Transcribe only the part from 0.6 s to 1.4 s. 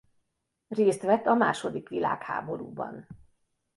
Részt vett a